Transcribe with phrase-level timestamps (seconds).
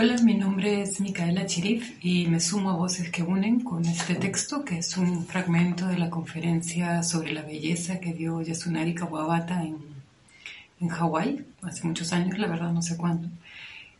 [0.00, 4.14] Hola, mi nombre es Micaela Chirif y me sumo a Voces que Unen con este
[4.14, 9.60] texto que es un fragmento de la conferencia sobre la belleza que dio Yasunari Kawabata
[9.64, 9.78] en,
[10.80, 13.28] en Hawái hace muchos años, la verdad no sé cuándo.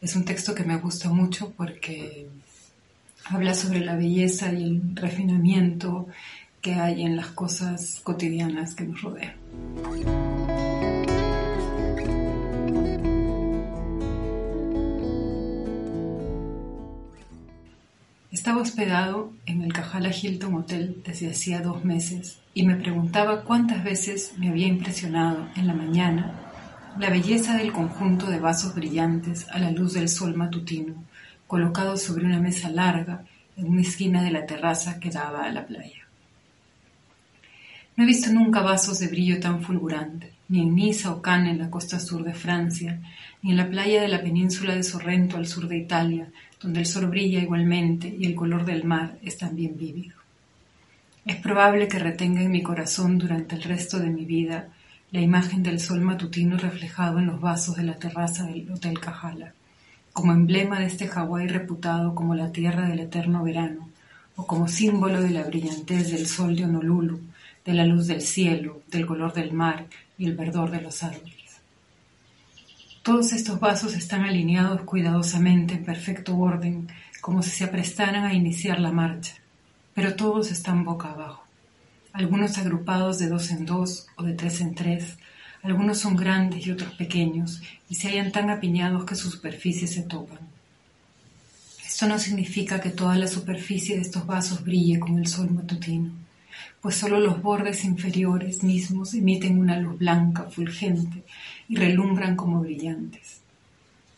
[0.01, 2.29] Es un texto que me gusta mucho porque
[3.25, 6.07] habla sobre la belleza y el refinamiento
[6.61, 10.28] que hay en las cosas cotidianas que nos rodean.
[18.31, 23.83] Estaba hospedado en el Kahala Hilton Hotel desde hacía dos meses y me preguntaba cuántas
[23.83, 26.35] veces me había impresionado en la mañana
[26.99, 30.95] la belleza del conjunto de vasos brillantes a la luz del sol matutino,
[31.47, 33.25] colocados sobre una mesa larga
[33.57, 36.07] en una esquina de la terraza que daba a la playa.
[37.97, 41.59] No he visto nunca vasos de brillo tan fulgurante, ni en Niza o Cannes en
[41.61, 43.01] la costa sur de Francia,
[43.43, 46.29] ni en la playa de la península de Sorrento al sur de Italia,
[46.61, 50.17] donde el sol brilla igualmente y el color del mar es también vívido.
[51.25, 54.69] Es probable que retenga en mi corazón durante el resto de mi vida
[55.11, 59.53] la imagen del sol matutino reflejado en los vasos de la terraza del Hotel Cajala,
[60.13, 63.89] como emblema de este Hawái reputado como la tierra del eterno verano,
[64.37, 67.21] o como símbolo de la brillantez del sol de Honolulu,
[67.65, 71.38] de la luz del cielo, del color del mar y el verdor de los árboles.
[73.09, 76.89] Todos estos vasos están alineados cuidadosamente en perfecto orden,
[77.23, 79.33] como si se aprestaran a iniciar la marcha,
[79.95, 81.43] pero todos están boca abajo.
[82.13, 85.17] Algunos agrupados de dos en dos o de tres en tres,
[85.63, 90.03] algunos son grandes y otros pequeños, y se hallan tan apiñados que sus superficies se
[90.03, 90.41] topan.
[91.87, 96.13] Esto no significa que toda la superficie de estos vasos brille como el sol matutino
[96.81, 101.25] pues solo los bordes inferiores mismos emiten una luz blanca, fulgente,
[101.69, 103.41] y relumbran como brillantes.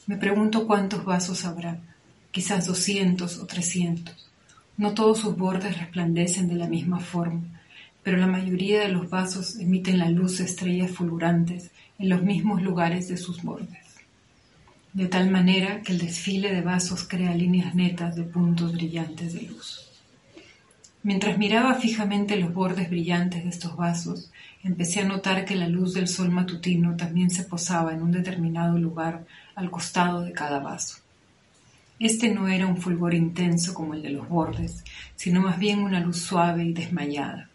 [0.06, 1.78] Me pregunto cuántos vasos habrá,
[2.30, 4.30] quizás doscientos o trescientos.
[4.76, 7.42] No todos sus bordes resplandecen de la misma forma,
[8.02, 12.62] pero la mayoría de los vasos emiten la luz de estrellas fulgurantes en los mismos
[12.62, 13.78] lugares de sus bordes.
[14.92, 19.42] De tal manera que el desfile de vasos crea líneas netas de puntos brillantes de
[19.42, 19.89] luz.
[21.02, 24.30] Mientras miraba fijamente los bordes brillantes de estos vasos,
[24.62, 28.76] empecé a notar que la luz del sol matutino también se posaba en un determinado
[28.76, 29.24] lugar
[29.54, 30.98] al costado de cada vaso.
[31.98, 34.84] Este no era un fulgor intenso como el de los bordes,
[35.16, 37.48] sino más bien una luz suave y desmayada.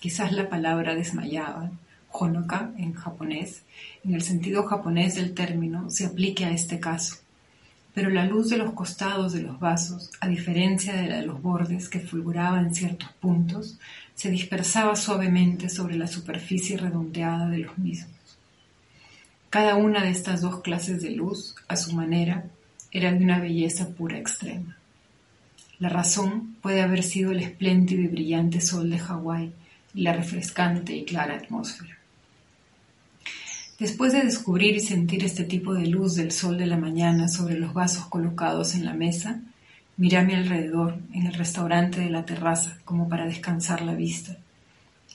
[0.00, 1.70] Quizás la palabra desmayaba,
[2.10, 3.62] honoka en japonés,
[4.02, 7.18] en el sentido japonés del término, se aplique a este caso
[7.94, 11.42] pero la luz de los costados de los vasos, a diferencia de la de los
[11.42, 13.78] bordes que fulguraba en ciertos puntos,
[14.14, 18.10] se dispersaba suavemente sobre la superficie redondeada de los mismos.
[19.48, 22.44] Cada una de estas dos clases de luz, a su manera,
[22.92, 24.76] era de una belleza pura extrema.
[25.78, 29.52] La razón puede haber sido el espléndido y brillante sol de Hawái
[29.94, 31.99] y la refrescante y clara atmósfera.
[33.80, 37.58] Después de descubrir y sentir este tipo de luz del sol de la mañana sobre
[37.58, 39.40] los vasos colocados en la mesa,
[39.96, 44.36] miré a mi alrededor en el restaurante de la terraza como para descansar la vista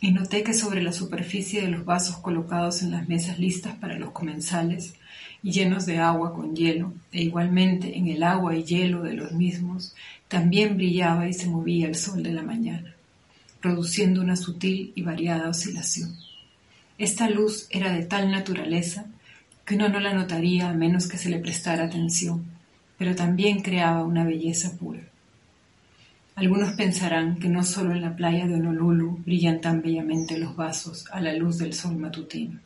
[0.01, 3.99] y noté que sobre la superficie de los vasos colocados en las mesas listas para
[3.99, 4.95] los comensales
[5.43, 9.31] y llenos de agua con hielo, e igualmente en el agua y hielo de los
[9.31, 9.93] mismos,
[10.27, 12.95] también brillaba y se movía el sol de la mañana,
[13.61, 16.15] produciendo una sutil y variada oscilación.
[16.97, 19.05] Esta luz era de tal naturaleza
[19.65, 22.45] que uno no la notaría a menos que se le prestara atención,
[22.97, 25.01] pero también creaba una belleza pura.
[26.35, 31.05] Algunos pensarán que no solo en la playa de Honolulu brillan tan bellamente los vasos
[31.11, 32.59] a la luz del sol matutino.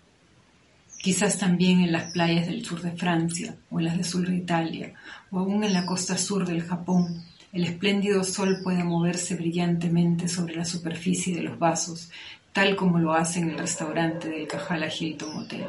[1.01, 4.35] Quizás también en las playas del sur de Francia o en las del sur de
[4.35, 4.94] Italia
[5.31, 10.55] o aún en la costa sur del Japón el espléndido sol puede moverse brillantemente sobre
[10.55, 12.11] la superficie de los vasos
[12.53, 15.67] tal como lo hace en el restaurante del Kahala Hilton Hotel.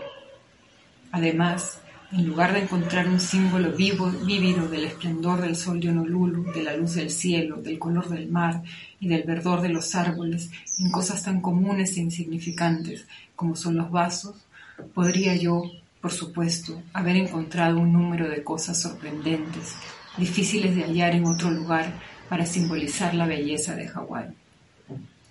[1.12, 1.80] Además,
[2.12, 6.64] en lugar de encontrar un símbolo vivo, vívido del esplendor del sol de Honolulu, de
[6.64, 8.62] la luz del cielo, del color del mar
[8.98, 13.06] y del verdor de los árboles, en cosas tan comunes e insignificantes
[13.36, 14.34] como son los vasos,
[14.92, 19.76] podría yo, por supuesto, haber encontrado un número de cosas sorprendentes,
[20.16, 21.92] difíciles de hallar en otro lugar
[22.28, 24.26] para simbolizar la belleza de Hawái.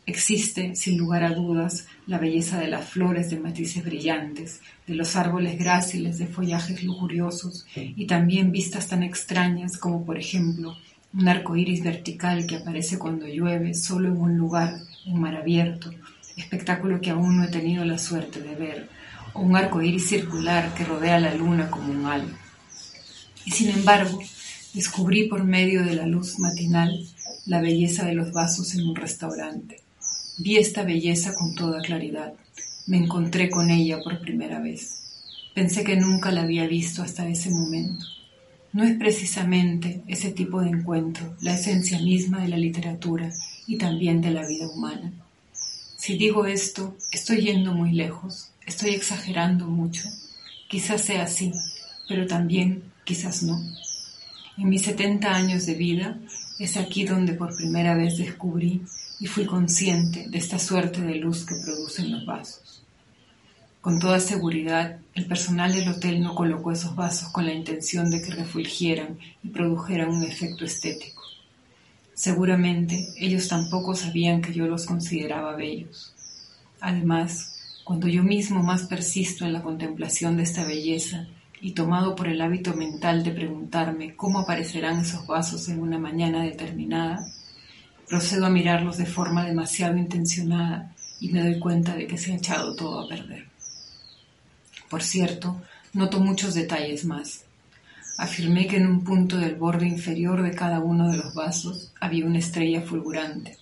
[0.10, 5.16] Existe, sin lugar a dudas, la belleza de las flores de matices brillantes, de los
[5.16, 10.76] árboles gráciles de follajes lujuriosos y también vistas tan extrañas como, por ejemplo,
[11.14, 15.92] un arco iris vertical que aparece cuando llueve solo en un lugar, un mar abierto,
[16.36, 18.90] espectáculo que aún no he tenido la suerte de ver,
[19.34, 22.34] o un arco iris circular que rodea la luna como un halo.
[23.46, 24.20] Y sin embargo,
[24.74, 26.92] Descubrí por medio de la luz matinal
[27.48, 29.82] la belleza de los vasos en un restaurante.
[30.42, 32.34] Vi esta belleza con toda claridad.
[32.88, 34.94] Me encontré con ella por primera vez.
[35.54, 38.06] Pensé que nunca la había visto hasta ese momento.
[38.72, 43.30] No es precisamente ese tipo de encuentro la esencia misma de la literatura
[43.68, 45.12] y también de la vida humana.
[45.98, 50.04] Si digo esto, estoy yendo muy lejos, estoy exagerando mucho.
[50.70, 51.52] Quizás sea así,
[52.08, 53.62] pero también quizás no.
[54.58, 56.18] En mis 70 años de vida
[56.60, 58.82] es aquí donde por primera vez descubrí
[59.20, 62.84] y fui consciente de esta suerte de luz que producen los vasos.
[63.82, 68.22] Con toda seguridad, el personal del hotel no colocó esos vasos con la intención de
[68.22, 71.24] que refulgieran y produjeran un efecto estético.
[72.14, 76.14] Seguramente ellos tampoco sabían que yo los consideraba bellos.
[76.82, 81.28] Además, cuando yo mismo más persisto en la contemplación de esta belleza,
[81.62, 86.44] y tomado por el hábito mental de preguntarme cómo aparecerán esos vasos en una mañana
[86.44, 87.26] determinada,
[88.10, 92.36] procedo a mirarlos de forma demasiado intencionada y me doy cuenta de que se ha
[92.36, 93.46] echado todo a perder.
[94.90, 95.62] Por cierto,
[95.94, 97.46] noto muchos detalles más.
[98.18, 102.26] Afirmé que en un punto del borde inferior de cada uno de los vasos había
[102.26, 103.58] una estrella fulgurante,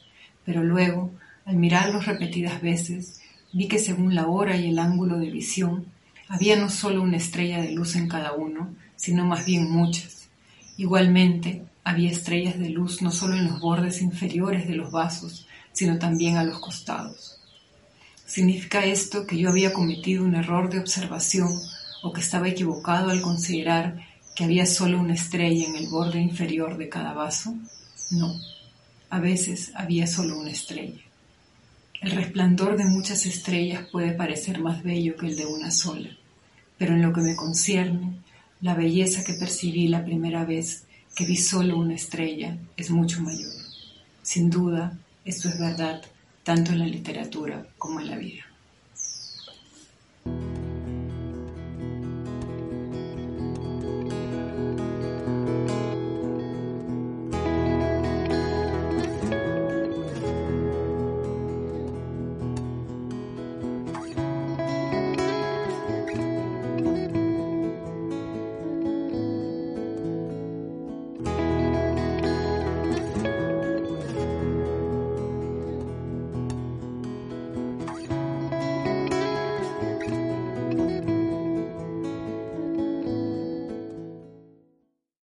[0.46, 1.12] pero luego,
[1.46, 3.22] al mirarlos repetidas veces,
[3.52, 5.86] vi que según la hora y el ángulo de visión,
[6.30, 10.30] había no solo una estrella de luz en cada uno, sino más bien muchas.
[10.78, 15.98] Igualmente, había estrellas de luz no solo en los bordes inferiores de los vasos, sino
[15.98, 17.40] también a los costados.
[18.26, 21.48] ¿Significa esto que yo había cometido un error de observación
[22.04, 24.06] o que estaba equivocado al considerar
[24.36, 27.56] que había solo una estrella en el borde inferior de cada vaso?
[28.12, 28.36] No,
[29.10, 31.02] a veces había solo una estrella.
[32.02, 36.10] El resplandor de muchas estrellas puede parecer más bello que el de una sola,
[36.78, 38.18] pero en lo que me concierne,
[38.60, 40.84] la belleza que percibí la primera vez
[41.18, 43.52] que vi solo una estrella es mucho mayor.
[44.22, 46.00] Sin duda, esto es verdad
[46.44, 48.47] tanto en la literatura como en la vida.